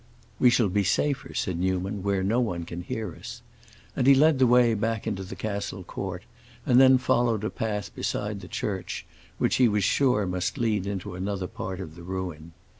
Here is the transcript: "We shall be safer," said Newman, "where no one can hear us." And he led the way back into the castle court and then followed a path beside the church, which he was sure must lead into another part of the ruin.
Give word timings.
"We 0.39 0.49
shall 0.49 0.69
be 0.69 0.83
safer," 0.83 1.35
said 1.35 1.59
Newman, 1.59 2.01
"where 2.01 2.23
no 2.23 2.39
one 2.39 2.65
can 2.65 2.81
hear 2.81 3.15
us." 3.15 3.43
And 3.95 4.07
he 4.07 4.15
led 4.15 4.39
the 4.39 4.47
way 4.47 4.73
back 4.73 5.05
into 5.05 5.21
the 5.23 5.35
castle 5.35 5.83
court 5.83 6.23
and 6.65 6.81
then 6.81 6.97
followed 6.97 7.43
a 7.43 7.51
path 7.51 7.93
beside 7.93 8.39
the 8.41 8.47
church, 8.47 9.05
which 9.37 9.57
he 9.57 9.67
was 9.67 9.83
sure 9.83 10.25
must 10.25 10.57
lead 10.57 10.87
into 10.87 11.13
another 11.13 11.45
part 11.45 11.79
of 11.79 11.93
the 11.93 12.01
ruin. 12.01 12.53